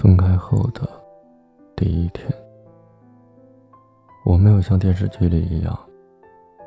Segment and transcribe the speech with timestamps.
[0.00, 0.88] 分开后的
[1.74, 2.32] 第一天，
[4.24, 5.76] 我没有像电视剧里一样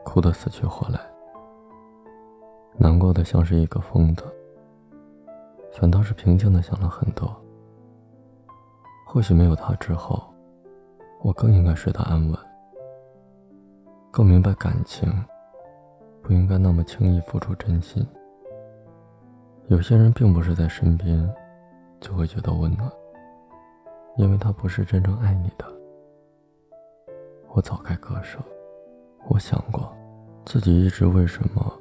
[0.04, 1.00] 哭得死去活来，
[2.78, 4.26] 难过的像是一个疯子，
[5.72, 7.34] 反倒是平静的想了很多。
[9.08, 10.22] 或许没有他之后，
[11.22, 12.38] 我更应该睡得安稳，
[14.12, 15.10] 更明白感情
[16.22, 18.06] 不应该那么轻易付出真心。
[19.68, 21.34] 有些人并不是在身边
[22.02, 22.92] 就会觉得温暖。
[24.18, 25.66] 因为他不是真正爱你的，
[27.50, 28.38] 我早该割舍。
[29.28, 29.96] 我想过，
[30.46, 31.74] 自己一直为什么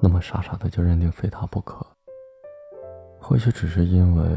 [0.00, 1.86] 那么傻傻的就认定非他不可？
[3.20, 4.36] 或许只是因为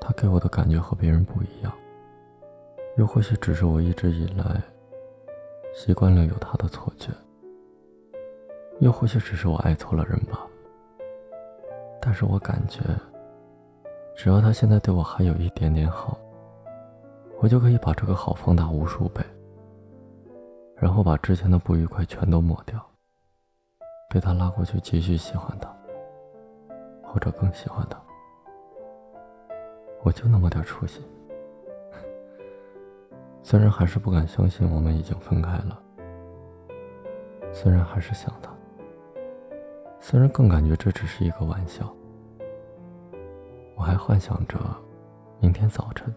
[0.00, 1.72] 他给我的感觉和别人不一样，
[2.96, 4.62] 又或许只是我一直以来
[5.74, 7.10] 习惯了有他的错觉，
[8.78, 10.46] 又或许只是我爱错了人吧。
[12.00, 12.80] 但是我感觉。
[14.22, 16.14] 只要他现在对我还有一点点好，
[17.40, 19.24] 我就可以把这个好放大无数倍，
[20.76, 22.78] 然后把之前的不愉快全都抹掉，
[24.10, 25.74] 被他拉过去继续喜欢他，
[27.02, 27.98] 或者更喜欢他。
[30.02, 31.02] 我就那么点出息，
[33.42, 35.82] 虽然还是不敢相信我们已经分开了，
[37.54, 38.52] 虽然还是想他，
[39.98, 41.90] 虽然更感觉这只是一个玩笑。
[43.80, 44.58] 我还幻想着，
[45.40, 46.14] 明天早晨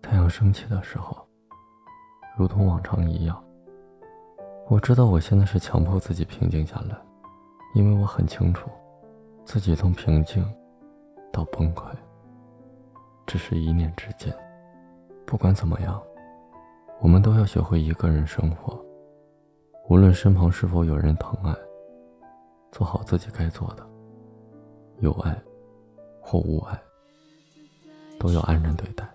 [0.00, 1.26] 太阳升起的时候，
[2.38, 3.42] 如同往常一样。
[4.68, 6.96] 我知道我现在是强迫自己平静下来，
[7.74, 8.70] 因为我很清楚，
[9.44, 10.48] 自己从平静
[11.32, 11.82] 到崩溃，
[13.26, 14.32] 只是一念之间。
[15.26, 16.00] 不管怎么样，
[17.00, 18.80] 我们都要学会一个人生活，
[19.88, 21.52] 无论身旁是否有人疼爱，
[22.70, 23.84] 做好自己该做的，
[25.00, 25.36] 有爱。
[26.28, 26.76] 或无爱，
[28.18, 29.08] 都要安然对待。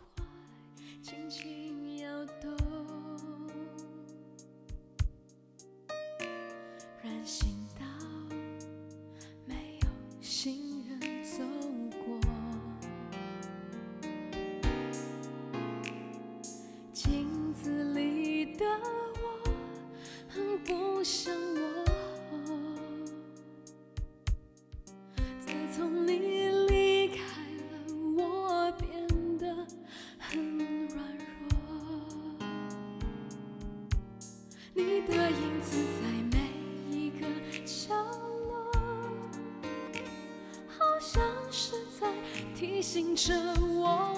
[42.56, 44.14] 提醒着我，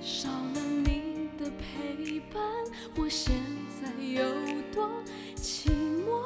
[0.00, 2.40] 少了你的陪伴，
[2.96, 3.34] 我现
[3.80, 4.22] 在有
[4.72, 4.88] 多
[5.36, 5.68] 寂
[6.04, 6.22] 寞。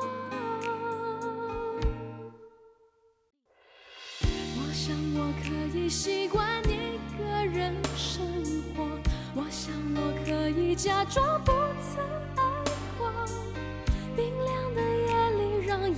[4.56, 8.26] 我想我可以习惯一个人生
[8.74, 8.84] 活，
[9.34, 12.04] 我想我可以假装不曾
[12.36, 12.42] 爱
[12.98, 13.10] 过。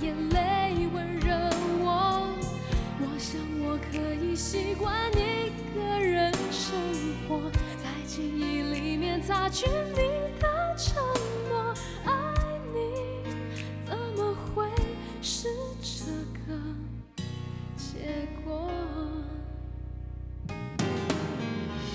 [0.01, 1.35] 眼泪温热
[1.79, 2.29] 我。
[2.99, 6.75] 我想我可以习惯一个人生
[7.27, 9.07] 活，在记忆里面。
[9.19, 9.97] 擦去你
[10.39, 11.03] 的承
[11.49, 11.73] 诺，
[12.05, 12.13] 爱
[12.71, 12.77] 你
[13.83, 14.69] 怎么会
[15.23, 15.49] 是
[15.81, 16.11] 这
[16.45, 16.55] 个
[17.75, 18.69] 结果？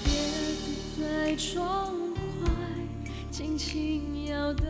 [0.05, 1.95] 叶子在窗
[2.43, 2.51] 外
[3.31, 4.67] 轻轻摇动，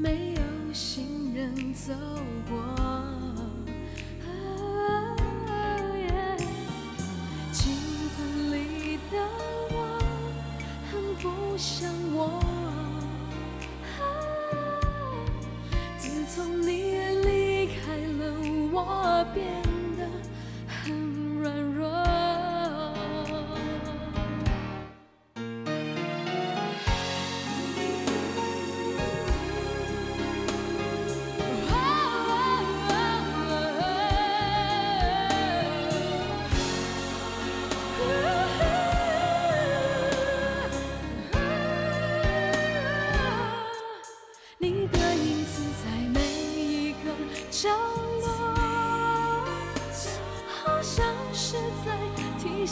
[0.00, 1.92] 没有行人走
[2.48, 2.56] 过，
[7.50, 7.74] 镜
[8.14, 8.22] 子
[8.54, 9.18] 里的
[9.70, 9.98] 我
[10.88, 12.40] 很不像我。
[15.98, 16.94] 自从你
[17.24, 18.22] 离开了，
[18.72, 19.44] 我变
[19.96, 20.06] 得
[20.68, 20.94] 很
[21.40, 22.17] 软弱。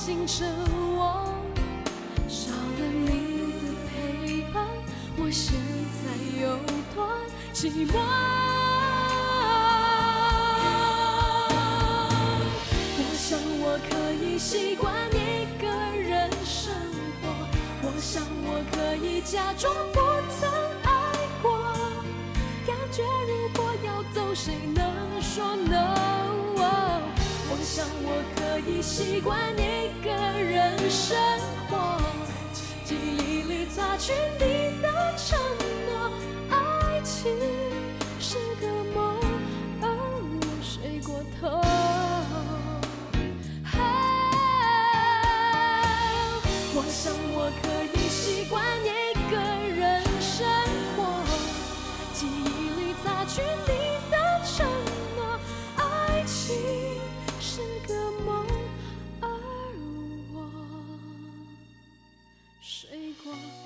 [0.06, 0.44] 紧着
[0.96, 1.34] 我，
[2.28, 3.08] 少了你
[3.58, 4.64] 的陪伴，
[5.16, 5.58] 我现
[5.98, 6.04] 在
[6.40, 6.56] 有
[6.94, 7.08] 多
[7.52, 7.98] 寂寞。
[13.00, 13.90] 我想我可
[14.24, 15.66] 以习惯一个
[16.00, 16.72] 人生
[17.20, 17.26] 活，
[17.82, 19.98] 我想我可以假装不
[20.38, 20.48] 曾
[20.84, 20.88] 爱
[21.42, 21.50] 过，
[22.64, 25.96] 感觉如果要走，谁能说 no？
[27.48, 29.75] 我想我可以习惯你。
[30.06, 31.16] 个人生
[31.68, 32.00] 活，
[32.84, 35.65] 记忆里擦去你的承诺。
[63.26, 63.65] 过。